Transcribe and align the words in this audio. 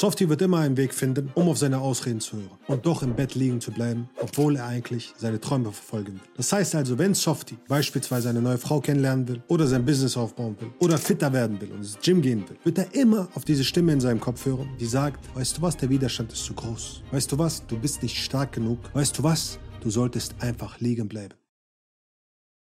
Softie 0.00 0.30
wird 0.30 0.40
immer 0.40 0.60
einen 0.60 0.78
Weg 0.78 0.94
finden, 0.94 1.30
um 1.34 1.50
auf 1.50 1.58
seine 1.58 1.78
Ausreden 1.78 2.20
zu 2.20 2.38
hören 2.38 2.58
und 2.68 2.86
doch 2.86 3.02
im 3.02 3.14
Bett 3.14 3.34
liegen 3.34 3.60
zu 3.60 3.70
bleiben, 3.70 4.08
obwohl 4.18 4.56
er 4.56 4.64
eigentlich 4.64 5.12
seine 5.18 5.38
Träume 5.38 5.70
verfolgen 5.72 6.14
will. 6.14 6.30
Das 6.38 6.50
heißt 6.50 6.74
also, 6.74 6.96
wenn 6.96 7.12
Softie 7.12 7.58
beispielsweise 7.68 8.30
eine 8.30 8.40
neue 8.40 8.56
Frau 8.56 8.80
kennenlernen 8.80 9.28
will 9.28 9.42
oder 9.48 9.66
sein 9.66 9.84
Business 9.84 10.16
aufbauen 10.16 10.56
will 10.58 10.70
oder 10.78 10.96
fitter 10.96 11.30
werden 11.34 11.60
will 11.60 11.70
und 11.72 11.80
ins 11.80 11.98
Gym 12.02 12.22
gehen 12.22 12.48
will, 12.48 12.56
wird 12.64 12.78
er 12.78 12.94
immer 12.94 13.28
auf 13.34 13.44
diese 13.44 13.62
Stimme 13.62 13.92
in 13.92 14.00
seinem 14.00 14.20
Kopf 14.20 14.46
hören, 14.46 14.70
die 14.80 14.86
sagt, 14.86 15.36
weißt 15.36 15.58
du 15.58 15.60
was, 15.60 15.76
der 15.76 15.90
Widerstand 15.90 16.32
ist 16.32 16.46
zu 16.46 16.54
groß. 16.54 17.02
Weißt 17.10 17.30
du 17.30 17.36
was, 17.36 17.66
du 17.66 17.78
bist 17.78 18.02
nicht 18.02 18.16
stark 18.16 18.52
genug. 18.52 18.78
Weißt 18.94 19.18
du 19.18 19.22
was, 19.22 19.58
du 19.82 19.90
solltest 19.90 20.34
einfach 20.40 20.80
liegen 20.80 21.08
bleiben. 21.08 21.39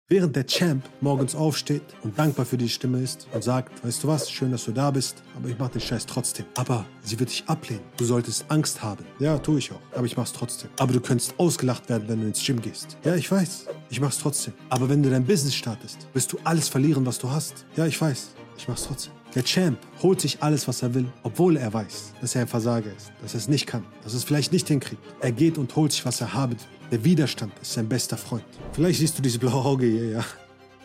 Während 0.09 0.37
der 0.37 0.47
Champ 0.47 0.85
morgens 1.01 1.35
aufsteht 1.35 1.83
und 2.01 2.17
dankbar 2.17 2.45
für 2.45 2.57
die 2.57 2.69
Stimme 2.69 3.01
ist 3.01 3.27
und 3.33 3.43
sagt, 3.43 3.83
weißt 3.83 4.05
du 4.05 4.07
was, 4.07 4.31
schön, 4.31 4.51
dass 4.51 4.63
du 4.63 4.71
da 4.71 4.89
bist, 4.89 5.21
aber 5.35 5.49
ich 5.49 5.59
mach 5.59 5.67
den 5.67 5.81
Scheiß 5.81 6.05
trotzdem. 6.05 6.45
Aber 6.55 6.85
sie 7.01 7.19
wird 7.19 7.29
dich 7.29 7.43
ablehnen. 7.47 7.83
Du 7.97 8.05
solltest 8.05 8.45
Angst 8.47 8.81
haben. 8.81 9.03
Ja, 9.19 9.37
tue 9.37 9.59
ich 9.59 9.69
auch, 9.69 9.81
aber 9.93 10.05
ich 10.05 10.15
mach's 10.15 10.31
trotzdem. 10.31 10.69
Aber 10.79 10.93
du 10.93 11.01
könntest 11.01 11.37
ausgelacht 11.37 11.89
werden, 11.89 12.07
wenn 12.07 12.21
du 12.21 12.27
ins 12.27 12.41
Gym 12.41 12.61
gehst. 12.61 12.97
Ja, 13.03 13.15
ich 13.15 13.29
weiß, 13.29 13.65
ich 13.89 13.99
mach's 13.99 14.19
trotzdem. 14.19 14.53
Aber 14.69 14.87
wenn 14.87 15.03
du 15.03 15.09
dein 15.09 15.25
Business 15.25 15.55
startest, 15.55 16.07
wirst 16.13 16.31
du 16.31 16.37
alles 16.45 16.69
verlieren, 16.69 17.05
was 17.05 17.19
du 17.19 17.29
hast. 17.29 17.65
Ja, 17.75 17.85
ich 17.85 17.99
weiß, 17.99 18.29
ich 18.57 18.65
mach's 18.69 18.85
trotzdem. 18.85 19.11
Der 19.35 19.43
Champ 19.43 19.77
holt 20.01 20.21
sich 20.21 20.41
alles, 20.41 20.69
was 20.69 20.83
er 20.83 20.93
will, 20.93 21.11
obwohl 21.23 21.57
er 21.57 21.73
weiß, 21.73 22.13
dass 22.21 22.33
er 22.33 22.43
ein 22.43 22.47
Versager 22.47 22.95
ist, 22.95 23.11
dass 23.21 23.33
er 23.33 23.41
es 23.41 23.49
nicht 23.49 23.67
kann, 23.67 23.83
dass 24.03 24.13
er 24.13 24.19
es 24.19 24.23
vielleicht 24.23 24.53
nicht 24.53 24.69
hinkriegt. 24.69 25.03
Er 25.19 25.33
geht 25.33 25.57
und 25.57 25.75
holt 25.75 25.91
sich, 25.91 26.05
was 26.05 26.21
er 26.21 26.33
haben 26.33 26.53
will. 26.53 26.76
Der 26.89 27.03
Widerstand 27.03 27.51
ist 27.61 27.73
sein 27.73 27.89
bester 27.89 28.15
Freund. 28.15 28.45
Vielleicht 28.71 28.99
siehst 28.99 29.17
du 29.17 29.21
dieses 29.21 29.39
blaue 29.39 29.65
Auge 29.65 29.85
hier, 29.85 30.09
ja. 30.09 30.25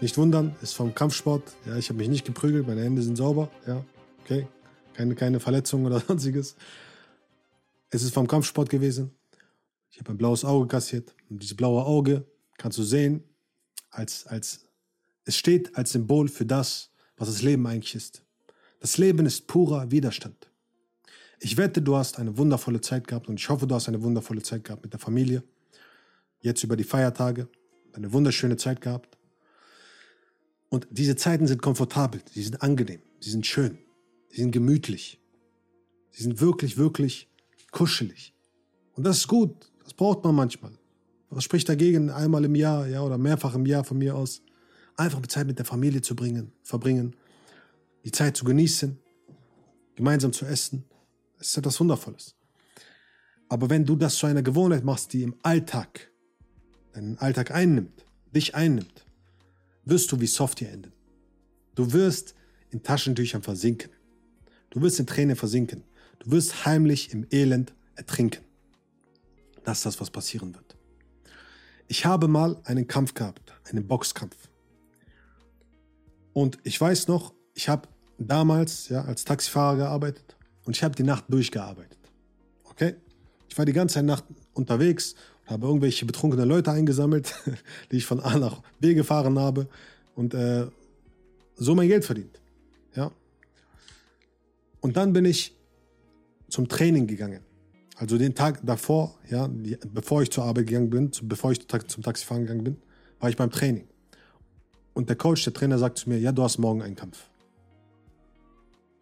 Nicht 0.00 0.18
wundern, 0.18 0.56
ist 0.60 0.74
vom 0.74 0.92
Kampfsport. 0.92 1.44
Ja, 1.64 1.76
ich 1.76 1.90
habe 1.90 1.98
mich 1.98 2.08
nicht 2.08 2.24
geprügelt, 2.24 2.66
meine 2.66 2.82
Hände 2.82 3.02
sind 3.02 3.14
sauber, 3.14 3.48
ja. 3.68 3.84
Okay, 4.24 4.48
keine, 4.94 5.14
keine 5.14 5.38
Verletzung 5.38 5.84
oder 5.84 6.00
sonstiges. 6.08 6.56
Es 7.90 8.02
ist 8.02 8.12
vom 8.12 8.26
Kampfsport 8.26 8.68
gewesen. 8.68 9.12
Ich 9.90 10.00
habe 10.00 10.10
ein 10.10 10.18
blaues 10.18 10.44
Auge 10.44 10.66
kassiert. 10.66 11.14
Und 11.30 11.40
dieses 11.40 11.56
blaue 11.56 11.84
Auge 11.84 12.26
kannst 12.58 12.78
du 12.78 12.82
sehen, 12.82 13.22
als, 13.90 14.26
als, 14.26 14.66
es 15.24 15.36
steht 15.36 15.76
als 15.76 15.92
Symbol 15.92 16.26
für 16.26 16.46
das, 16.46 16.90
was 17.16 17.28
das 17.28 17.42
Leben 17.42 17.64
eigentlich 17.68 17.94
ist. 17.94 18.24
Das 18.80 18.98
Leben 18.98 19.24
ist 19.24 19.46
purer 19.46 19.92
Widerstand. 19.92 20.50
Ich 21.38 21.56
wette, 21.56 21.80
du 21.80 21.94
hast 21.94 22.18
eine 22.18 22.36
wundervolle 22.38 22.80
Zeit 22.80 23.06
gehabt 23.06 23.28
und 23.28 23.38
ich 23.38 23.48
hoffe, 23.48 23.68
du 23.68 23.74
hast 23.76 23.86
eine 23.86 24.02
wundervolle 24.02 24.42
Zeit 24.42 24.64
gehabt 24.64 24.82
mit 24.82 24.92
der 24.92 25.00
Familie. 25.00 25.44
Jetzt 26.42 26.62
über 26.62 26.76
die 26.76 26.84
Feiertage. 26.84 27.48
Eine 27.94 28.12
wunderschöne 28.12 28.56
Zeit 28.56 28.80
gehabt. 28.80 29.16
Und 30.68 30.86
diese 30.90 31.16
Zeiten 31.16 31.46
sind 31.46 31.60
komfortabel, 31.60 32.22
sie 32.32 32.42
sind 32.42 32.62
angenehm, 32.62 33.02
sie 33.20 33.30
sind 33.30 33.46
schön, 33.46 33.76
sie 34.30 34.40
sind 34.40 34.52
gemütlich. 34.52 35.20
Sie 36.12 36.22
sind 36.22 36.40
wirklich, 36.40 36.78
wirklich 36.78 37.28
kuschelig. 37.70 38.34
Und 38.94 39.04
das 39.04 39.18
ist 39.18 39.28
gut, 39.28 39.70
das 39.82 39.94
braucht 39.94 40.24
man 40.24 40.34
manchmal. 40.34 40.72
Was 41.30 41.44
spricht 41.44 41.68
dagegen, 41.68 42.10
einmal 42.10 42.44
im 42.44 42.54
Jahr, 42.54 42.86
ja, 42.86 43.02
oder 43.02 43.18
mehrfach 43.18 43.54
im 43.54 43.66
Jahr 43.66 43.84
von 43.84 43.98
mir 43.98 44.14
aus, 44.14 44.42
einfach 44.96 45.26
Zeit 45.26 45.46
mit 45.46 45.58
der 45.58 45.64
Familie 45.64 46.02
zu 46.02 46.14
bringen, 46.14 46.52
verbringen 46.62 47.16
die 48.04 48.12
Zeit 48.12 48.36
zu 48.36 48.44
genießen, 48.44 48.98
gemeinsam 49.96 50.32
zu 50.32 50.44
essen. 50.44 50.84
Das 51.38 51.48
ist 51.48 51.56
etwas 51.56 51.80
Wundervolles. 51.80 52.34
Aber 53.48 53.70
wenn 53.70 53.84
du 53.84 53.96
das 53.96 54.16
zu 54.16 54.26
einer 54.26 54.42
Gewohnheit 54.42 54.84
machst, 54.84 55.12
die 55.12 55.22
im 55.22 55.34
Alltag, 55.42 56.11
deinen 56.92 57.18
Alltag 57.18 57.50
einnimmt, 57.50 58.04
dich 58.34 58.54
einnimmt, 58.54 59.04
wirst 59.84 60.12
du 60.12 60.20
wie 60.20 60.26
Software 60.26 60.72
enden. 60.72 60.92
Du 61.74 61.92
wirst 61.92 62.34
in 62.70 62.82
Taschentüchern 62.82 63.42
versinken. 63.42 63.90
Du 64.70 64.80
wirst 64.80 65.00
in 65.00 65.06
Tränen 65.06 65.36
versinken. 65.36 65.84
Du 66.20 66.30
wirst 66.30 66.64
heimlich 66.64 67.12
im 67.12 67.26
Elend 67.30 67.74
ertrinken. 67.96 68.44
Das 69.64 69.78
ist 69.78 69.86
das, 69.86 70.00
was 70.00 70.10
passieren 70.10 70.54
wird. 70.54 70.76
Ich 71.88 72.06
habe 72.06 72.28
mal 72.28 72.60
einen 72.64 72.86
Kampf 72.86 73.14
gehabt, 73.14 73.52
einen 73.70 73.86
Boxkampf. 73.86 74.36
Und 76.32 76.58
ich 76.64 76.80
weiß 76.80 77.08
noch, 77.08 77.34
ich 77.54 77.68
habe 77.68 77.88
damals 78.18 78.88
ja, 78.88 79.04
als 79.04 79.24
Taxifahrer 79.24 79.76
gearbeitet 79.76 80.36
und 80.64 80.76
ich 80.76 80.82
habe 80.82 80.94
die 80.94 81.02
Nacht 81.02 81.24
durchgearbeitet. 81.28 81.98
Okay? 82.64 82.94
Ich 83.48 83.58
war 83.58 83.66
die 83.66 83.72
ganze 83.72 84.02
Nacht 84.02 84.24
unterwegs 84.54 85.14
habe 85.46 85.66
irgendwelche 85.66 86.06
betrunkene 86.06 86.44
Leute 86.44 86.70
eingesammelt, 86.70 87.34
die 87.90 87.96
ich 87.96 88.06
von 88.06 88.20
A 88.20 88.38
nach 88.38 88.62
B 88.80 88.94
gefahren 88.94 89.38
habe 89.38 89.68
und 90.14 90.34
äh, 90.34 90.66
so 91.56 91.74
mein 91.74 91.88
Geld 91.88 92.04
verdient. 92.04 92.40
Ja? 92.94 93.10
Und 94.80 94.96
dann 94.96 95.12
bin 95.12 95.24
ich 95.24 95.54
zum 96.48 96.68
Training 96.68 97.06
gegangen. 97.06 97.40
Also 97.96 98.18
den 98.18 98.34
Tag 98.34 98.60
davor, 98.64 99.14
ja, 99.30 99.48
die, 99.48 99.78
bevor 99.92 100.22
ich 100.22 100.30
zur 100.30 100.44
Arbeit 100.44 100.66
gegangen 100.66 100.90
bin, 100.90 101.10
bevor 101.22 101.52
ich 101.52 101.66
zum 101.88 102.02
Taxifahren 102.02 102.42
gegangen 102.42 102.64
bin, 102.64 102.76
war 103.20 103.30
ich 103.30 103.36
beim 103.36 103.50
Training. 103.50 103.86
Und 104.94 105.08
der 105.08 105.16
Coach, 105.16 105.44
der 105.44 105.52
Trainer 105.52 105.78
sagt 105.78 105.98
zu 105.98 106.08
mir, 106.08 106.18
ja, 106.18 106.32
du 106.32 106.42
hast 106.42 106.58
morgen 106.58 106.82
einen 106.82 106.96
Kampf. 106.96 107.24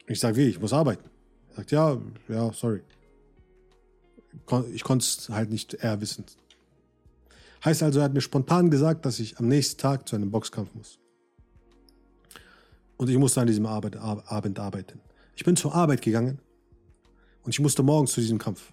Ich 0.06 0.20
sage, 0.20 0.36
wie, 0.36 0.48
ich 0.48 0.60
muss 0.60 0.72
arbeiten. 0.72 1.08
Er 1.50 1.56
sagt, 1.56 1.70
ja, 1.70 1.98
ja, 2.28 2.52
sorry. 2.52 2.82
Ich 4.72 4.82
konnte 4.84 5.04
es 5.04 5.28
halt 5.28 5.50
nicht 5.50 5.74
eher 5.74 6.00
wissen. 6.00 6.24
Heißt 7.64 7.82
also, 7.82 8.00
er 8.00 8.04
hat 8.04 8.14
mir 8.14 8.20
spontan 8.20 8.70
gesagt, 8.70 9.04
dass 9.04 9.18
ich 9.18 9.38
am 9.38 9.48
nächsten 9.48 9.80
Tag 9.80 10.08
zu 10.08 10.16
einem 10.16 10.30
Boxkampf 10.30 10.74
muss. 10.74 10.98
Und 12.96 13.08
ich 13.08 13.18
musste 13.18 13.41
an 13.41 13.46
diesem 13.46 13.66
Abend 13.66 13.96
arbeiten. 13.96 15.00
Ich 15.36 15.44
bin 15.44 15.56
zur 15.56 15.74
Arbeit 15.74 16.02
gegangen 16.02 16.38
und 17.42 17.50
ich 17.50 17.60
musste 17.60 17.82
morgens 17.82 18.12
zu 18.12 18.20
diesem 18.20 18.38
Kampf. 18.38 18.72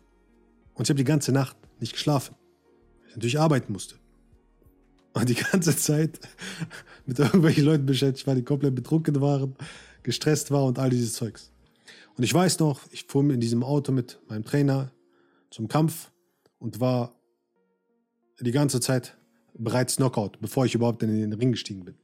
Und 0.74 0.86
ich 0.86 0.90
habe 0.90 0.98
die 0.98 1.04
ganze 1.04 1.32
Nacht 1.32 1.56
nicht 1.80 1.94
geschlafen, 1.94 2.36
weil 3.02 3.10
ich 3.10 3.16
natürlich 3.16 3.40
arbeiten 3.40 3.72
musste. 3.74 3.96
Und 5.14 5.30
die 5.30 5.36
ganze 5.36 5.76
Zeit 5.76 6.20
mit 7.06 7.20
irgendwelchen 7.20 7.66
Leuten 7.66 7.86
beschäftigt 7.86 8.28
war, 8.28 8.36
die 8.36 8.44
komplett 8.44 8.76
betrunken 8.76 9.20
waren 9.22 9.56
gestresst 10.08 10.52
war 10.52 10.64
und 10.64 10.80
all 10.80 10.90
dieses 10.90 11.14
Zeugs. 11.14 11.52
Und 12.16 12.24
ich 12.24 12.34
weiß 12.34 12.60
noch, 12.60 12.80
ich 12.92 13.06
fuhr 13.08 13.30
in 13.30 13.42
diesem 13.42 13.62
Auto 13.62 13.92
mit 13.92 14.18
meinem 14.30 14.46
Trainer 14.46 14.90
zum 15.50 15.68
Kampf 15.68 16.12
und 16.60 16.80
war 16.80 17.16
die 18.40 18.52
ganze 18.52 18.80
Zeit 18.80 19.18
bereits 19.54 19.96
Knockout, 19.96 20.40
bevor 20.40 20.66
ich 20.66 20.76
überhaupt 20.76 21.02
in 21.04 21.10
den 21.10 21.34
Ring 21.34 21.52
gestiegen 21.52 21.86
bin. 21.86 21.96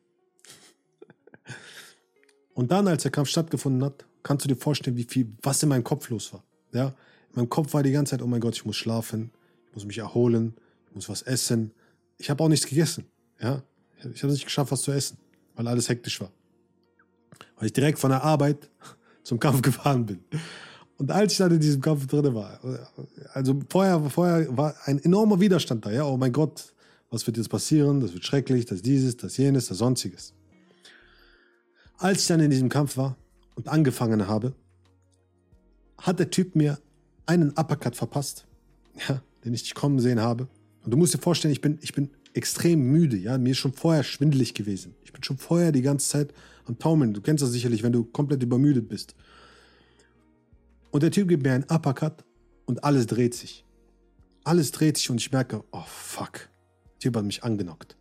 Und 2.54 2.72
dann, 2.72 2.88
als 2.88 3.04
der 3.04 3.12
Kampf 3.12 3.30
stattgefunden 3.30 3.84
hat, 3.84 4.06
kannst 4.22 4.46
du 4.46 4.48
dir 4.48 4.56
vorstellen, 4.56 4.96
wie 4.96 5.04
viel, 5.04 5.36
was 5.42 5.62
in 5.64 5.70
meinem 5.70 5.84
Kopf 5.84 6.10
los 6.10 6.34
war. 6.34 6.44
Ja, 6.72 6.88
in 7.30 7.36
meinem 7.36 7.50
Kopf 7.50 7.74
war 7.74 7.84
die 7.84 7.92
ganze 7.92 8.12
Zeit, 8.12 8.22
oh 8.22 8.28
mein 8.28 8.42
Gott, 8.42 8.56
ich 8.56 8.66
muss 8.66 8.76
schlafen, 8.76 9.32
ich 9.68 9.74
muss 9.76 9.86
mich 9.86 9.98
erholen, 9.98 10.56
ich 10.88 10.96
muss 10.96 11.10
was 11.10 11.24
essen. 11.24 11.72
Ich 12.18 12.30
habe 12.30 12.44
auch 12.44 12.50
nichts 12.50 12.66
gegessen. 12.66 13.06
Ja, 13.40 13.64
ich 13.98 14.04
habe 14.04 14.14
es 14.14 14.24
nicht 14.24 14.46
geschafft, 14.46 14.72
was 14.72 14.82
zu 14.82 14.92
essen, 14.92 15.18
weil 15.56 15.68
alles 15.68 15.90
hektisch 15.90 16.22
war 16.22 16.32
weil 17.64 17.68
ich 17.68 17.74
direkt 17.74 18.00
von 18.00 18.10
der 18.10 18.24
Arbeit 18.24 18.70
zum 19.24 19.40
Kampf 19.40 19.62
gefahren 19.62 20.06
bin. 20.06 20.24
Und 20.98 21.12
als 21.12 21.34
ich 21.34 21.38
dann 21.40 21.52
in 21.52 21.60
diesem 21.60 21.82
Kampf 21.82 22.08
drin 22.08 22.34
war, 22.34 22.60
also 23.34 23.60
vorher, 23.70 24.00
vorher 24.10 24.56
war 24.56 24.76
ein 24.86 25.04
enormer 25.04 25.40
Widerstand 25.40 25.86
da, 25.86 25.92
ja, 25.92 26.06
oh 26.06 26.18
mein 26.18 26.32
Gott, 26.32 26.74
was 27.10 27.26
wird 27.28 27.38
jetzt 27.38 27.50
passieren, 27.50 28.00
das 28.00 28.14
wird 28.14 28.26
schrecklich, 28.26 28.66
das 28.66 28.82
dieses, 28.82 29.18
das 29.18 29.38
jenes, 29.38 29.68
das 29.68 29.80
sonstiges. 29.80 30.34
Als 31.98 32.22
ich 32.22 32.28
dann 32.28 32.40
in 32.40 32.50
diesem 32.50 32.70
Kampf 32.70 32.98
war 32.98 33.16
und 33.56 33.68
angefangen 33.68 34.28
habe, 34.28 34.54
hat 35.98 36.20
der 36.20 36.30
Typ 36.30 36.56
mir 36.56 36.80
einen 37.26 37.52
Uppercut 37.52 37.96
verpasst, 37.96 38.46
ja, 39.08 39.22
den 39.46 39.54
ich 39.54 39.62
nicht 39.64 39.76
kommen 39.76 40.00
sehen 40.00 40.20
habe. 40.20 40.48
Und 40.84 40.92
du 40.92 40.98
musst 40.98 41.14
dir 41.14 41.20
vorstellen, 41.20 41.52
ich 41.52 41.62
bin, 41.62 41.80
ich 41.82 41.94
bin 41.94 42.10
extrem 42.34 42.82
müde, 42.92 43.18
ja, 43.18 43.38
mir 43.38 43.52
ist 43.52 43.60
schon 43.60 43.74
vorher 43.74 44.04
schwindelig 44.04 44.54
gewesen. 44.54 44.96
Ich 45.04 45.14
bin 45.14 45.24
schon 45.24 45.38
vorher 45.38 45.72
die 45.72 45.82
ganze 45.82 46.10
Zeit 46.10 46.34
am 46.66 46.78
Taumeln. 46.80 47.14
Du 47.14 47.22
kennst 47.22 47.44
das 47.44 47.52
sicherlich, 47.52 47.84
wenn 47.84 47.94
du 47.94 48.04
komplett 48.04 48.44
übermüdet 48.44 48.90
bist. 48.90 49.16
Und 50.94 51.02
der 51.02 51.10
Typ 51.10 51.28
gibt 51.28 51.42
mir 51.42 51.54
einen 51.54 51.64
Uppercut 51.64 52.24
und 52.68 52.84
alles 52.84 53.08
dreht 53.08 53.34
sich. 53.34 53.66
Alles 54.44 54.72
dreht 54.72 54.98
sich 54.98 55.10
und 55.10 55.18
ich 55.18 55.32
merke, 55.32 55.64
oh 55.72 55.82
fuck, 55.88 56.34
der 56.34 57.00
Typ 57.00 57.16
hat 57.16 57.26
mich 57.26 57.44
angenockt. 57.44 57.98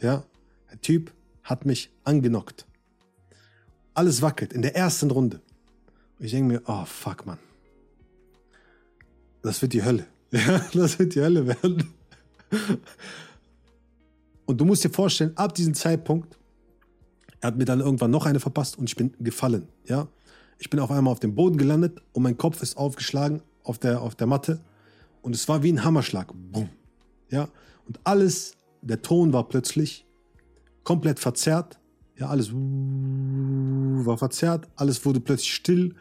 Ja, 0.00 0.24
der 0.68 0.80
Typ 0.80 1.12
hat 1.44 1.66
mich 1.66 1.92
angenockt. 2.02 2.66
Alles 3.94 4.22
wackelt 4.22 4.52
in 4.52 4.62
der 4.62 4.74
ersten 4.74 5.12
Runde. 5.12 5.40
Und 6.18 6.24
ich 6.24 6.32
denke 6.32 6.54
mir, 6.54 6.62
oh 6.66 6.84
fuck, 6.84 7.26
Mann. 7.26 7.38
Das 9.42 9.62
wird 9.62 9.72
die 9.72 9.84
Hölle. 9.84 10.06
Ja, 10.32 10.64
das 10.74 10.98
wird 10.98 11.14
die 11.14 11.20
Hölle 11.20 11.46
werden. 11.46 11.92
Und 14.46 14.58
du 14.60 14.64
musst 14.64 14.82
dir 14.82 14.90
vorstellen, 14.90 15.36
ab 15.36 15.54
diesem 15.54 15.74
Zeitpunkt 15.74 16.36
er 17.42 17.48
hat 17.48 17.56
mir 17.56 17.64
dann 17.64 17.80
irgendwann 17.80 18.12
noch 18.12 18.24
eine 18.24 18.38
verpasst 18.38 18.78
und 18.78 18.88
ich 18.88 18.94
bin 18.94 19.12
gefallen. 19.18 19.68
Ja? 19.84 20.06
Ich 20.62 20.70
bin 20.70 20.78
auf 20.78 20.92
einmal 20.92 21.10
auf 21.10 21.18
dem 21.18 21.34
Boden 21.34 21.56
gelandet 21.56 22.00
und 22.12 22.22
mein 22.22 22.38
Kopf 22.38 22.62
ist 22.62 22.76
aufgeschlagen 22.76 23.42
auf 23.64 23.78
der, 23.78 24.00
auf 24.00 24.14
der 24.14 24.28
Matte. 24.28 24.60
Und 25.20 25.34
es 25.34 25.48
war 25.48 25.64
wie 25.64 25.72
ein 25.72 25.82
Hammerschlag. 25.82 26.32
Boom. 26.32 26.68
Ja? 27.30 27.48
Und 27.88 27.98
alles, 28.04 28.56
der 28.80 29.02
Ton 29.02 29.32
war 29.32 29.48
plötzlich 29.48 30.06
komplett 30.84 31.18
verzerrt. 31.18 31.80
Ja, 32.16 32.28
alles 32.28 32.52
war 32.52 34.16
verzerrt. 34.16 34.68
Alles 34.76 35.04
wurde 35.04 35.18
plötzlich 35.18 35.52
still. 35.52 35.96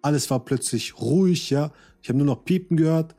Alles 0.00 0.30
war 0.30 0.42
plötzlich 0.46 0.98
ruhig, 0.98 1.50
ja. 1.50 1.70
Ich 2.00 2.08
habe 2.08 2.16
nur 2.16 2.26
noch 2.26 2.42
Piepen 2.46 2.78
gehört 2.78 3.14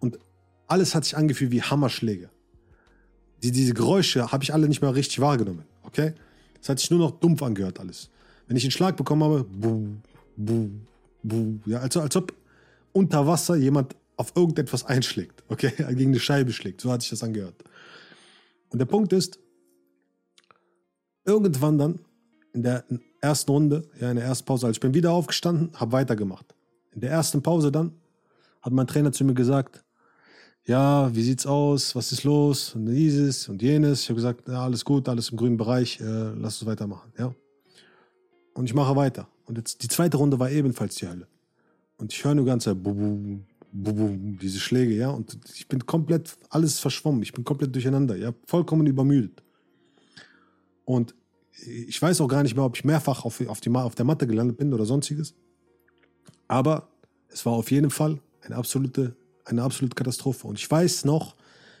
und 0.00 0.18
alles 0.66 0.94
hat 0.94 1.04
sich 1.04 1.14
angefühlt 1.14 1.50
wie 1.50 1.60
Hammerschläge. 1.60 2.30
Die, 3.42 3.52
diese 3.52 3.74
Geräusche 3.74 4.32
habe 4.32 4.44
ich 4.44 4.54
alle 4.54 4.66
nicht 4.66 4.80
mehr 4.80 4.94
richtig 4.94 5.20
wahrgenommen, 5.20 5.64
okay? 5.82 6.14
Es 6.62 6.70
hat 6.70 6.78
sich 6.78 6.90
nur 6.90 7.00
noch 7.00 7.20
dumpf 7.20 7.42
angehört 7.42 7.80
alles. 7.80 8.08
Wenn 8.46 8.56
ich 8.56 8.64
einen 8.64 8.70
Schlag 8.70 8.96
bekommen 8.96 9.24
habe, 9.24 9.44
buh, 9.44 9.88
buh, 10.38 10.70
buh, 11.22 11.58
ja, 11.66 11.80
also 11.80 12.00
als 12.00 12.16
ob 12.16 12.32
unter 12.92 13.26
Wasser 13.26 13.56
jemand 13.56 13.94
auf 14.16 14.32
irgendetwas 14.34 14.84
einschlägt, 14.84 15.42
okay, 15.48 15.72
gegen 15.94 16.10
eine 16.10 16.20
Scheibe 16.20 16.52
schlägt. 16.52 16.80
So 16.80 16.90
hat 16.90 17.02
sich 17.02 17.10
das 17.10 17.22
angehört. 17.22 17.62
Und 18.70 18.78
der 18.78 18.86
Punkt 18.86 19.12
ist, 19.12 19.38
irgendwann 21.24 21.78
dann 21.78 22.00
in 22.52 22.62
der 22.62 22.84
ersten 23.20 23.50
Runde, 23.50 23.88
ja, 24.00 24.10
in 24.10 24.16
der 24.16 24.24
ersten 24.24 24.46
Pause, 24.46 24.66
als 24.66 24.76
ich 24.76 24.80
bin 24.80 24.94
wieder 24.94 25.12
aufgestanden, 25.12 25.70
habe 25.74 25.92
weitergemacht. 25.92 26.54
In 26.92 27.00
der 27.00 27.10
ersten 27.10 27.42
Pause 27.42 27.70
dann 27.70 27.92
hat 28.62 28.72
mein 28.72 28.86
Trainer 28.86 29.12
zu 29.12 29.24
mir 29.24 29.34
gesagt, 29.34 29.84
ja, 30.64 31.14
wie 31.14 31.22
sieht's 31.22 31.46
aus, 31.46 31.94
was 31.94 32.12
ist 32.12 32.24
los 32.24 32.74
und 32.74 32.86
dieses 32.86 33.48
und 33.48 33.62
jenes. 33.62 34.02
Ich 34.02 34.08
habe 34.10 34.16
gesagt, 34.16 34.48
ja, 34.48 34.64
alles 34.64 34.84
gut, 34.84 35.08
alles 35.08 35.30
im 35.30 35.38
grünen 35.38 35.56
Bereich, 35.56 36.00
äh, 36.00 36.04
lass 36.04 36.60
uns 36.60 36.66
weitermachen, 36.66 37.12
ja. 37.18 37.34
Und 38.58 38.64
ich 38.64 38.74
mache 38.74 38.96
weiter. 38.96 39.28
Und 39.44 39.56
jetzt 39.56 39.84
die 39.84 39.88
zweite 39.88 40.16
Runde 40.16 40.40
war 40.40 40.50
ebenfalls 40.50 40.96
die 40.96 41.06
Hölle. 41.06 41.28
Und 41.96 42.12
ich 42.12 42.24
höre 42.24 42.34
nur 42.34 42.44
ganz 42.44 42.68
diese 43.72 44.58
Schläge, 44.58 44.96
ja. 44.96 45.10
Und 45.10 45.38
ich 45.54 45.68
bin 45.68 45.86
komplett, 45.86 46.36
alles 46.50 46.80
verschwommen. 46.80 47.22
Ich 47.22 47.32
bin 47.32 47.44
komplett 47.44 47.72
durcheinander, 47.72 48.16
ja. 48.16 48.34
Vollkommen 48.46 48.88
übermüdet. 48.88 49.44
Und 50.84 51.14
ich 51.52 52.02
weiß 52.02 52.20
auch 52.20 52.26
gar 52.26 52.42
nicht 52.42 52.56
mehr, 52.56 52.64
ob 52.64 52.74
ich 52.74 52.84
mehrfach 52.84 53.24
auf, 53.24 53.40
auf, 53.46 53.60
die, 53.60 53.70
auf 53.70 53.94
der 53.94 54.04
Matte 54.04 54.26
gelandet 54.26 54.56
bin 54.56 54.74
oder 54.74 54.84
sonstiges. 54.84 55.36
Aber 56.48 56.88
es 57.28 57.46
war 57.46 57.52
auf 57.52 57.70
jeden 57.70 57.90
Fall 57.90 58.18
eine 58.40 58.56
absolute, 58.56 59.14
eine 59.44 59.62
absolute 59.62 59.94
Katastrophe. 59.94 60.48
Und 60.48 60.58
ich 60.58 60.68
weiß 60.68 61.04
noch, 61.04 61.36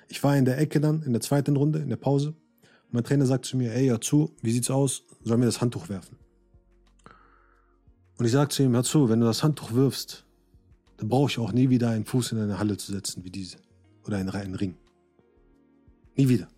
ich 0.06 0.22
war 0.22 0.36
in 0.36 0.44
der 0.44 0.58
Ecke 0.58 0.80
dann, 0.80 1.02
in 1.02 1.10
der 1.10 1.22
zweiten 1.22 1.56
Runde, 1.56 1.80
in 1.80 1.88
der 1.88 1.96
Pause. 1.96 2.28
Und 2.28 2.92
mein 2.92 3.02
Trainer 3.02 3.26
sagt 3.26 3.46
zu 3.46 3.56
mir, 3.56 3.74
ey, 3.74 3.88
hör 3.88 4.00
zu, 4.00 4.30
wie 4.42 4.52
sieht's 4.52 4.70
aus? 4.70 5.02
Sollen 5.24 5.40
wir 5.40 5.46
das 5.46 5.60
Handtuch 5.60 5.88
werfen? 5.88 6.16
Und 8.18 8.24
ich 8.24 8.32
sage 8.32 8.48
zu 8.48 8.64
ihm, 8.64 8.74
hör 8.74 8.82
zu, 8.82 9.08
wenn 9.08 9.20
du 9.20 9.26
das 9.26 9.44
Handtuch 9.44 9.72
wirfst, 9.72 10.24
dann 10.96 11.08
brauche 11.08 11.30
ich 11.30 11.38
auch 11.38 11.52
nie 11.52 11.70
wieder 11.70 11.90
einen 11.90 12.04
Fuß 12.04 12.32
in 12.32 12.40
eine 12.40 12.58
Halle 12.58 12.76
zu 12.76 12.92
setzen 12.92 13.24
wie 13.24 13.30
diese. 13.30 13.58
Oder 14.04 14.20
in 14.20 14.28
einen 14.28 14.56
Ring. 14.56 14.76
Nie 16.16 16.28
wieder. 16.28 16.48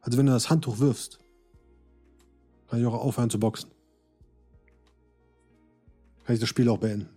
Also 0.00 0.18
wenn 0.18 0.26
du 0.26 0.32
das 0.32 0.50
Handtuch 0.50 0.80
wirfst, 0.80 1.20
kann 2.68 2.80
ich 2.80 2.86
auch 2.86 2.94
aufhören 2.94 3.30
zu 3.30 3.38
boxen. 3.38 3.70
Kann 6.24 6.34
ich 6.34 6.40
das 6.40 6.48
Spiel 6.48 6.68
auch 6.68 6.78
beenden. 6.78 7.08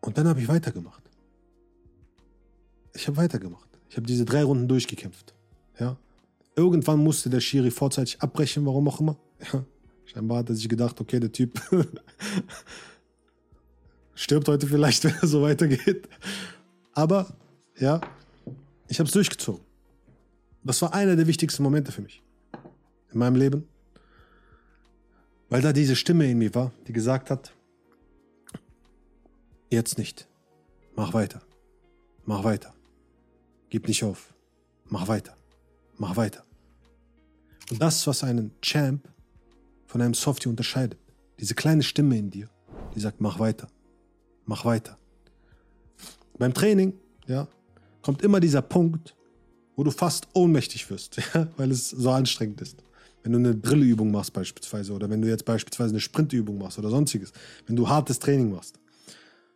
Und 0.00 0.16
dann 0.16 0.26
habe 0.26 0.40
ich 0.40 0.48
weitergemacht. 0.48 1.02
Ich 2.94 3.06
habe 3.08 3.18
weitergemacht. 3.18 3.68
Ich 3.90 3.96
habe 3.96 4.06
diese 4.06 4.24
drei 4.24 4.42
Runden 4.42 4.68
durchgekämpft. 4.68 5.34
Ja. 5.78 5.98
Irgendwann 6.56 7.04
musste 7.04 7.28
der 7.28 7.40
Schiri 7.40 7.70
vorzeitig 7.70 8.20
abbrechen, 8.22 8.64
warum 8.64 8.88
auch 8.88 8.98
immer. 8.98 9.18
Ja. 9.52 9.64
Scheinbar 10.06 10.38
hat 10.38 10.48
er 10.48 10.54
sich 10.54 10.68
gedacht, 10.68 10.98
okay, 11.00 11.20
der 11.20 11.30
Typ 11.30 11.60
stirbt 14.14 14.48
heute 14.48 14.66
vielleicht, 14.66 15.04
wenn 15.04 15.14
er 15.20 15.28
so 15.28 15.42
weitergeht. 15.42 16.08
Aber 16.92 17.36
ja, 17.78 18.00
ich 18.88 18.98
habe 18.98 19.06
es 19.06 19.12
durchgezogen. 19.12 19.60
Das 20.64 20.80
war 20.80 20.94
einer 20.94 21.14
der 21.14 21.26
wichtigsten 21.26 21.62
Momente 21.62 21.92
für 21.92 22.00
mich 22.00 22.22
in 23.12 23.18
meinem 23.18 23.36
Leben, 23.36 23.68
weil 25.50 25.60
da 25.60 25.72
diese 25.72 25.94
Stimme 25.94 26.28
in 26.30 26.38
mir 26.38 26.54
war, 26.54 26.72
die 26.86 26.92
gesagt 26.92 27.30
hat, 27.30 27.52
jetzt 29.70 29.98
nicht, 29.98 30.26
mach 30.96 31.12
weiter, 31.12 31.42
mach 32.24 32.44
weiter, 32.44 32.74
gib 33.68 33.86
nicht 33.86 34.02
auf, 34.02 34.34
mach 34.86 35.06
weiter, 35.06 35.36
mach 35.98 36.16
weiter. 36.16 36.45
Und 37.70 37.82
das, 37.82 38.06
was 38.06 38.22
einen 38.22 38.52
Champ 38.62 39.08
von 39.86 40.00
einem 40.00 40.14
Softie 40.14 40.48
unterscheidet, 40.48 40.98
diese 41.40 41.54
kleine 41.54 41.82
Stimme 41.82 42.16
in 42.16 42.30
dir, 42.30 42.48
die 42.94 43.00
sagt, 43.00 43.20
mach 43.20 43.38
weiter, 43.38 43.68
mach 44.44 44.64
weiter. 44.64 44.96
Beim 46.38 46.54
Training, 46.54 46.94
ja, 47.26 47.48
kommt 48.02 48.22
immer 48.22 48.40
dieser 48.40 48.62
Punkt, 48.62 49.16
wo 49.74 49.84
du 49.84 49.90
fast 49.90 50.28
ohnmächtig 50.32 50.88
wirst, 50.90 51.16
ja, 51.34 51.48
weil 51.56 51.70
es 51.70 51.90
so 51.90 52.10
anstrengend 52.10 52.60
ist. 52.60 52.82
Wenn 53.22 53.32
du 53.32 53.38
eine 53.38 53.56
Drilleübung 53.56 54.12
machst 54.12 54.32
beispielsweise 54.32 54.92
oder 54.92 55.10
wenn 55.10 55.20
du 55.20 55.28
jetzt 55.28 55.44
beispielsweise 55.44 55.90
eine 55.90 56.00
Sprintübung 56.00 56.58
machst 56.58 56.78
oder 56.78 56.90
sonstiges, 56.90 57.32
wenn 57.66 57.74
du 57.74 57.88
hartes 57.88 58.20
Training 58.20 58.52
machst. 58.52 58.78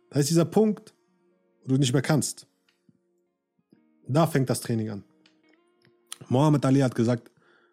Da 0.09 0.19
ist 0.19 0.29
dieser 0.29 0.43
Punkt, 0.43 0.93
wo 1.63 1.69
du 1.69 1.77
nicht 1.77 1.93
mehr 1.93 2.01
kannst. 2.01 2.45
Da 4.07 4.27
fängt 4.27 4.49
das 4.49 4.59
Training 4.59 4.89
an. 4.89 5.03
Mohammed 6.27 6.65
Ali 6.65 6.81
hat 6.81 6.93
gesagt, 6.93 7.30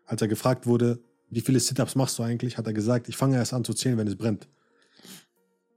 als 0.08 0.22
er 0.22 0.28
gefragt 0.28 0.66
wurde, 0.66 0.98
wie 1.30 1.42
viele 1.42 1.60
Sit-Ups 1.60 1.94
machst 1.94 2.18
du 2.18 2.22
eigentlich, 2.22 2.56
hat 2.56 2.66
er 2.66 2.72
gesagt, 2.72 3.08
ich 3.08 3.16
fange 3.16 3.36
erst 3.36 3.52
an 3.52 3.64
zu 3.64 3.74
zählen, 3.74 3.98
wenn 3.98 4.08
es 4.08 4.16
brennt. 4.16 4.48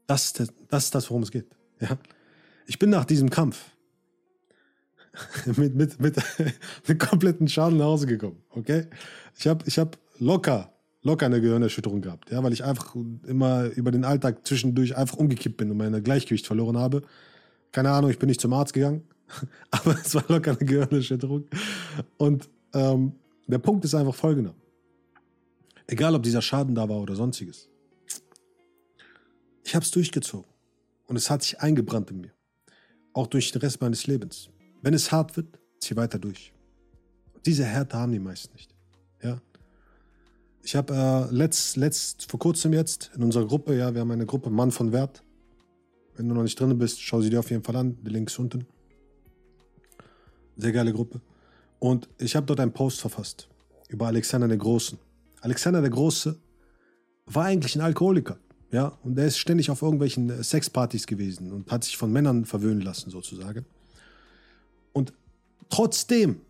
Das 0.08 0.26
ist 0.26 0.54
das, 0.70 0.90
das, 0.90 1.10
worum 1.10 1.24
es 1.24 1.32
geht. 1.32 1.48
Ja? 1.80 1.98
Ich 2.66 2.80
bin 2.80 2.90
nach 2.90 3.06
diesem 3.06 3.30
Kampf 3.30 3.72
mit, 5.58 5.76
mit, 5.76 6.00
mit, 6.00 6.16
mit 6.88 7.00
kompletten 7.00 7.48
Schaden 7.48 7.78
nach 7.78 7.86
Hause 7.86 8.08
gekommen. 8.08 8.42
Okay? 8.50 8.88
Ich 9.38 9.48
habe 9.48 9.64
ich 9.68 9.78
hab 9.78 9.98
locker, 10.20 10.74
locker 11.04 11.26
eine 11.26 11.42
Gehirnerschütterung 11.42 12.02
gehabt, 12.02 12.32
ja, 12.32 12.42
weil 12.44 12.54
ich 12.54 12.64
einfach 12.64 12.96
immer 13.28 13.66
über 13.66 13.92
den 13.92 14.06
Alltag 14.06 14.48
zwischendurch 14.48 14.96
einfach 14.96 15.18
umgekippt 15.18 15.58
bin 15.58 15.72
und 15.72 15.78
mein 15.78 16.02
Gleichgewicht 16.04 16.48
verloren 16.48 16.78
habe. 16.78 17.02
Keine 17.74 17.92
Ahnung, 17.92 18.10
ich 18.10 18.20
bin 18.20 18.28
nicht 18.28 18.42
zum 18.42 18.54
Arzt 18.54 18.74
gegangen, 18.74 19.04
aber 19.72 19.98
es 20.00 20.16
war 20.16 20.24
locker 20.30 20.52
eine 20.52 20.66
Gehirnerschütterung. 20.66 21.46
Und 22.18 22.50
ähm, 22.74 23.14
der 23.52 23.60
Punkt 23.60 23.86
ist 23.86 23.94
einfach 23.94 24.16
folgender. 24.16 24.56
Egal, 25.88 26.16
ob 26.16 26.24
dieser 26.24 26.42
Schaden 26.42 26.74
da 26.74 26.88
war 26.88 27.02
oder 27.02 27.16
sonstiges. 27.16 27.70
Ich 29.64 29.76
habe 29.76 29.84
es 29.84 29.92
durchgezogen. 29.92 30.50
Und 31.08 31.18
es 31.18 31.30
hat 31.30 31.44
sich 31.44 31.60
eingebrannt 31.60 32.10
in 32.12 32.22
mir. 32.22 32.32
Auch 33.14 33.28
durch 33.28 33.52
den 33.52 33.62
Rest 33.62 33.82
meines 33.82 34.08
Lebens. 34.08 34.50
Wenn 34.82 34.94
es 34.94 35.12
hart 35.12 35.36
wird, 35.36 35.60
zieh 35.80 35.96
weiter 35.98 36.18
durch. 36.18 36.54
Diese 37.46 37.66
Härte 37.66 37.98
haben 37.98 38.14
die 38.14 38.20
meisten 38.20 38.54
nicht. 38.54 38.74
Ja. 39.22 39.42
Ich 40.64 40.76
habe 40.76 40.94
äh, 40.94 41.34
letzt, 41.36 41.76
letzt, 41.76 42.30
vor 42.30 42.40
kurzem 42.40 42.72
jetzt 42.72 43.12
in 43.16 43.24
unserer 43.24 43.46
Gruppe, 43.46 43.76
ja, 43.76 43.94
wir 43.94 44.02
haben 44.02 44.12
eine 44.12 44.26
Gruppe 44.26 44.50
Mann 44.50 44.72
von 44.72 44.92
Wert. 44.92 45.24
Wenn 46.16 46.30
du 46.30 46.36
noch 46.36 46.44
nicht 46.44 46.60
drin 46.60 46.78
bist, 46.78 47.02
schau 47.02 47.20
sie 47.20 47.30
dir 47.30 47.40
auf 47.40 47.50
jeden 47.50 47.64
Fall 47.64 47.76
an. 47.76 47.98
Der 48.04 48.14
Link 48.14 48.30
ist 48.30 48.40
unten. 48.40 48.66
Sehr 50.56 50.72
geile 50.72 50.94
Gruppe. 50.94 51.20
Und 51.82 52.08
ich 52.20 52.36
habe 52.36 52.46
dort 52.46 52.60
einen 52.60 52.74
Post 52.74 53.02
verfasst 53.02 53.48
über 53.90 54.06
Alexander 54.06 54.48
der 54.48 54.58
Großen. 54.58 55.00
Alexander 55.42 55.82
der 55.82 55.90
Große 55.90 56.38
war 57.26 57.46
eigentlich 57.46 57.76
ein 57.76 57.82
Alkoholiker. 57.82 58.38
Ja, 58.72 59.00
und 59.02 59.18
er 59.18 59.26
ist 59.26 59.40
ständig 59.40 59.72
auf 59.72 59.82
irgendwelchen 59.82 60.44
Sexpartys 60.44 61.08
gewesen 61.08 61.52
und 61.52 61.72
hat 61.72 61.84
sich 61.84 61.98
von 61.98 62.12
Männern 62.12 62.46
verwöhnen 62.46 62.82
lassen, 62.82 63.10
sozusagen. 63.10 63.66
Und 64.94 65.12
trotzdem 65.70 66.42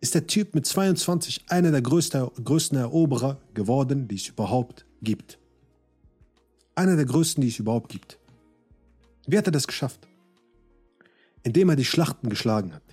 ist 0.00 0.16
der 0.16 0.26
Typ 0.26 0.56
mit 0.56 0.66
22 0.66 1.44
einer 1.48 1.70
der 1.70 1.80
größten, 1.80 2.28
größten 2.42 2.78
Eroberer 2.78 3.40
geworden, 3.54 4.08
die 4.08 4.16
es 4.16 4.26
überhaupt 4.26 4.84
gibt. 5.02 5.38
Einer 6.74 6.96
der 6.96 7.06
größten, 7.06 7.42
die 7.42 7.48
es 7.48 7.60
überhaupt 7.60 7.90
gibt. 7.90 8.18
Wie 9.28 9.38
hat 9.38 9.46
er 9.46 9.52
das 9.52 9.68
geschafft? 9.68 10.08
Indem 11.44 11.68
er 11.68 11.76
die 11.76 11.84
Schlachten 11.84 12.28
geschlagen 12.28 12.74
hat. 12.74 12.87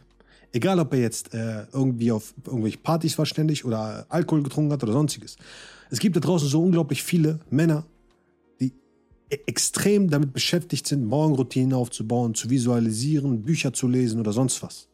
Egal, 0.52 0.80
ob 0.80 0.94
er 0.94 1.00
jetzt 1.00 1.34
äh, 1.34 1.66
irgendwie 1.74 2.12
auf 2.12 2.34
irgendwelche 2.46 2.78
Partys 2.78 3.18
war 3.18 3.26
ständig 3.26 3.66
oder 3.66 4.06
Alkohol 4.10 4.44
getrunken 4.44 4.72
hat 4.72 4.84
oder 4.84 4.94
sonstiges. 4.94 5.36
Es 5.90 6.00
gibt 6.00 6.16
da 6.16 6.20
draußen 6.20 6.48
so 6.48 6.62
unglaublich 6.64 7.04
viele 7.04 7.40
Männer, 7.50 7.86
E-, 9.30 9.40
extrem 9.48 10.10
damit 10.10 10.34
beschäftigt 10.34 10.88
sind, 10.88 11.06
Morgenroutinen 11.06 11.74
aufzubauen, 11.74 12.36
zu 12.36 12.50
visualisieren, 12.50 13.44
Bücher 13.44 13.74
zu 13.74 13.88
lesen 13.88 14.20
oder 14.20 14.32
sonst 14.32 14.62
was. 14.62 14.88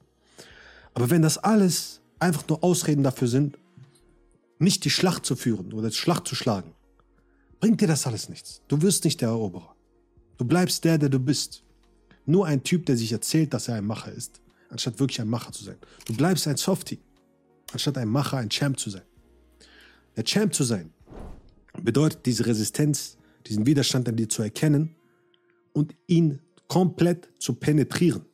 Aber 0.94 1.10
wenn 1.10 1.22
das 1.22 1.38
alles 1.38 2.02
einfach 2.20 2.48
nur 2.48 2.64
Ausreden 2.64 3.04
dafür 3.04 3.28
sind, 3.28 3.58
nicht 4.60 4.86
die 4.86 4.90
Schlacht 4.90 5.26
zu 5.26 5.36
führen 5.36 5.74
oder 5.74 5.90
die 5.90 5.96
Schlacht 5.96 6.28
zu 6.28 6.36
schlagen, 6.36 6.72
bringt 7.60 7.82
dir 7.82 7.88
das 7.88 8.08
alles 8.08 8.30
nichts. 8.30 8.62
Du 8.68 8.82
wirst 8.82 9.04
nicht 9.04 9.22
der 9.22 9.30
Eroberer. 9.30 9.76
Du 10.38 10.46
bleibst 10.46 10.84
der, 10.86 10.98
der 10.98 11.10
du 11.10 11.20
bist. 11.20 11.64
Nur 12.26 12.46
ein 12.46 12.64
Typ, 12.64 12.86
der 12.86 12.98
sich 12.98 13.12
erzählt, 13.12 13.54
dass 13.54 13.68
er 13.68 13.76
ein 13.76 13.86
Macher 13.86 14.12
ist, 14.12 14.42
anstatt 14.72 15.00
wirklich 15.00 15.22
ein 15.22 15.28
Macher 15.28 15.52
zu 15.52 15.64
sein. 15.64 15.78
Du 16.06 16.16
bleibst 16.16 16.48
ein 16.48 16.58
Softie, 16.58 17.00
anstatt 17.72 17.98
ein 17.98 18.08
Macher, 18.08 18.38
ein 18.38 18.50
Champ 18.50 18.80
zu 18.80 18.90
sein. 18.90 19.04
Der 20.16 20.24
Champ 20.24 20.54
zu 20.54 20.64
sein 20.64 20.92
bedeutet 21.82 22.26
diese 22.26 22.46
Resistenz 22.46 23.18
diesen 23.48 23.66
Widerstand 23.66 24.08
an 24.08 24.16
dir 24.16 24.30
zu 24.30 24.42
erkennen 24.42 24.96
und 25.74 25.96
ihn 26.08 26.42
komplett 26.68 27.30
zu 27.40 27.54
penetrieren, 27.54 28.26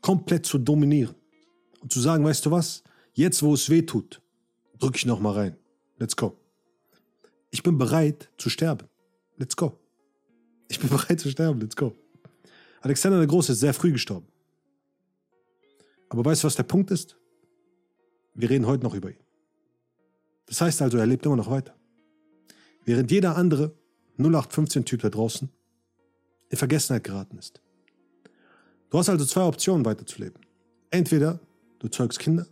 komplett 0.00 0.46
zu 0.46 0.58
dominieren 0.58 1.14
und 1.80 1.92
zu 1.92 2.00
sagen, 2.00 2.24
weißt 2.24 2.46
du 2.46 2.50
was, 2.50 2.82
jetzt 3.12 3.42
wo 3.42 3.54
es 3.54 3.70
weh 3.70 3.82
tut, 3.82 4.20
drücke 4.78 4.96
ich 4.96 5.06
noch 5.06 5.20
mal 5.20 5.32
rein. 5.32 5.56
Let's 5.98 6.16
go. 6.16 6.36
Ich 7.50 7.62
bin 7.62 7.78
bereit 7.78 8.30
zu 8.38 8.48
sterben. 8.50 8.86
Let's 9.36 9.56
go. 9.56 9.78
Ich 10.68 10.80
bin 10.80 10.88
bereit 10.90 11.20
zu 11.20 11.30
sterben. 11.30 11.60
Let's 11.60 11.76
go. 11.76 11.94
Alexander 12.80 13.18
der 13.18 13.26
Große 13.26 13.52
ist 13.52 13.60
sehr 13.60 13.74
früh 13.74 13.92
gestorben. 13.92 14.26
Aber 16.10 16.24
weißt 16.24 16.42
du, 16.42 16.46
was 16.46 16.56
der 16.56 16.64
Punkt 16.64 16.90
ist? 16.90 17.16
Wir 18.34 18.50
reden 18.50 18.66
heute 18.66 18.82
noch 18.82 18.94
über 18.94 19.10
ihn. 19.10 19.24
Das 20.46 20.60
heißt 20.60 20.82
also, 20.82 20.98
er 20.98 21.06
lebt 21.06 21.24
immer 21.24 21.36
noch 21.36 21.50
weiter. 21.50 21.74
Während 22.84 23.10
jeder 23.10 23.36
andere 23.36 23.74
0815-Typ 24.18 25.00
da 25.00 25.08
draußen 25.08 25.48
in 26.48 26.58
Vergessenheit 26.58 27.04
geraten 27.04 27.38
ist. 27.38 27.62
Du 28.90 28.98
hast 28.98 29.08
also 29.08 29.24
zwei 29.24 29.44
Optionen 29.44 29.84
weiterzuleben. 29.84 30.44
Entweder 30.90 31.40
du 31.78 31.88
zeugst 31.88 32.18
Kinder 32.18 32.46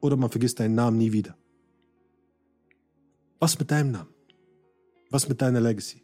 oder 0.00 0.16
man 0.16 0.30
vergisst 0.30 0.60
deinen 0.60 0.74
Namen 0.74 0.98
nie 0.98 1.12
wieder. 1.12 1.36
Was 3.38 3.58
mit 3.58 3.70
deinem 3.70 3.92
Namen? 3.92 4.14
Was 5.10 5.28
mit 5.28 5.40
deiner 5.40 5.60
Legacy? 5.60 6.02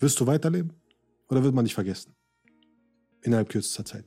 Wirst 0.00 0.18
du 0.18 0.26
weiterleben 0.26 0.72
oder 1.28 1.44
wird 1.44 1.54
man 1.54 1.64
dich 1.64 1.74
vergessen? 1.74 2.12
Innerhalb 3.22 3.48
kürzester 3.48 3.84
Zeit. 3.84 4.04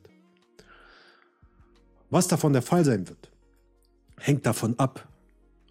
Was 2.10 2.26
davon 2.26 2.52
der 2.52 2.62
Fall 2.62 2.84
sein 2.84 3.08
wird, 3.08 3.30
hängt 4.18 4.44
davon 4.44 4.78
ab, 4.78 5.08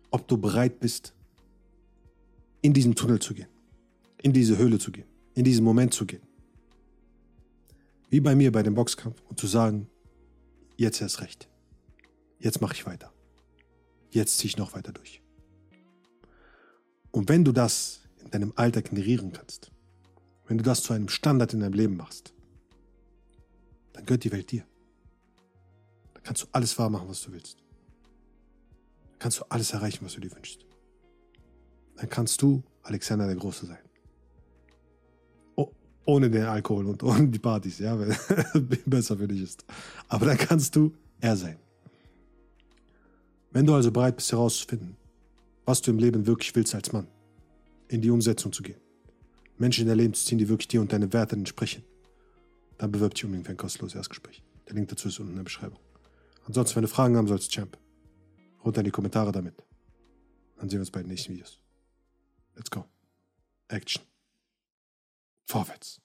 ob 0.10 0.27
du 0.27 0.38
bereit 0.38 0.79
bist, 0.79 1.13
in 2.62 2.74
diesen 2.74 2.96
Tunnel 2.96 3.19
zu 3.19 3.34
gehen, 3.34 3.50
in 4.22 4.34
diese 4.34 4.58
Höhle 4.58 4.79
zu 4.79 4.91
gehen, 4.91 5.08
in 5.36 5.43
diesen 5.43 5.63
Moment 5.63 5.93
zu 5.93 6.05
gehen. 6.05 6.22
Wie 8.10 8.22
bei 8.22 8.36
mir 8.36 8.51
bei 8.51 8.63
dem 8.63 8.74
Boxkampf 8.74 9.22
und 9.29 9.39
zu 9.39 9.48
sagen, 9.48 9.88
jetzt 10.77 11.01
erst 11.01 11.22
recht. 11.22 11.48
Jetzt 12.39 12.62
mache 12.62 12.74
ich 12.74 12.86
weiter. 12.86 13.13
Jetzt 14.12 14.38
ziehe 14.38 14.50
ich 14.50 14.58
noch 14.58 14.74
weiter 14.74 14.93
durch. 14.93 15.22
Und 17.12 17.29
wenn 17.29 17.43
du 17.43 17.51
das 17.51 18.01
in 18.24 18.31
deinem 18.31 18.53
Alltag 18.55 18.89
generieren 18.89 19.31
kannst, 19.31 19.72
wenn 20.48 20.58
du 20.58 20.63
das 20.63 20.81
zu 20.81 20.93
einem 20.93 21.10
Standard 21.10 21.53
in 21.53 21.60
deinem 21.60 21.74
Leben 21.74 21.98
machst, 21.98 22.34
dann 23.93 24.05
gehört 24.05 24.24
die 24.24 24.31
Welt 24.31 24.51
dir. 24.51 24.65
Kannst 26.29 26.43
du 26.43 26.48
alles 26.51 26.77
wahr 26.77 26.91
machen, 26.91 27.09
was 27.09 27.24
du 27.24 27.31
willst. 27.31 27.57
Dann 27.57 29.17
kannst 29.17 29.39
du 29.39 29.45
alles 29.50 29.74
erreichen, 29.74 30.05
was 30.05 30.13
du 30.13 30.21
dir 30.21 30.31
wünschst. 30.31 30.63
Dann 31.95 32.07
kannst 32.07 32.39
du 32.43 32.62
Alexander 32.83 33.25
der 33.25 33.36
Große 33.36 33.65
sein. 33.65 33.79
Oh, 35.55 35.71
ohne 36.05 36.29
den 36.29 36.43
Alkohol 36.43 36.86
und 36.86 37.01
ohne 37.01 37.29
die 37.29 37.39
Partys, 37.39 37.79
ja, 37.79 37.98
weil 37.98 38.15
besser 38.86 39.17
für 39.17 39.27
dich 39.27 39.41
ist. 39.41 39.65
Aber 40.07 40.27
dann 40.27 40.38
kannst 40.38 40.75
du 40.75 40.93
er 41.19 41.36
sein. 41.36 41.57
Wenn 43.50 43.65
du 43.65 43.74
also 43.74 43.91
bereit 43.91 44.15
bist 44.15 44.31
herauszufinden, 44.31 44.98
was 45.65 45.81
du 45.81 45.89
im 45.89 45.98
Leben 45.98 46.27
wirklich 46.27 46.55
willst 46.55 46.75
als 46.75 46.91
Mann, 46.91 47.07
in 47.88 48.01
die 48.01 48.12
Umsetzung 48.12 48.51
zu 48.51 48.62
gehen, 48.62 48.79
Menschen 49.57 49.81
in 49.81 49.88
dein 49.88 49.98
Leben 49.98 50.13
zu 50.13 50.24
ziehen, 50.24 50.38
die 50.38 50.48
wirklich 50.48 50.67
dir 50.67 50.79
und 50.79 50.93
deinen 50.93 51.12
Werten 51.12 51.39
entsprechen, 51.39 51.83
dann 52.77 52.91
bewirb 52.91 53.15
dich 53.15 53.25
unbedingt 53.25 53.48
für 53.48 53.53
ein 53.53 53.57
kostenloses 53.57 53.95
Erstgespräch. 53.95 54.43
Der 54.67 54.75
Link 54.75 54.89
dazu 54.89 55.07
ist 55.07 55.19
unten 55.19 55.31
in 55.31 55.38
der 55.38 55.43
Beschreibung. 55.43 55.79
Ansonsten, 56.50 56.77
wenn 56.77 56.82
du 56.82 56.88
Fragen 56.88 57.15
haben 57.15 57.27
sollst, 57.27 57.51
Champ, 57.51 57.77
runter 58.65 58.82
in 58.82 58.86
die 58.86 58.91
Kommentare 58.91 59.32
damit. 59.32 59.63
Dann 60.58 60.68
sehen 60.68 60.79
wir 60.79 60.82
uns 60.82 60.89
bei 60.89 61.01
den 61.01 61.10
nächsten 61.10 61.32
Videos. 61.32 61.60
Let's 62.56 62.72
go. 62.72 62.86
Action. 63.68 64.03
Vorwärts. 65.46 66.01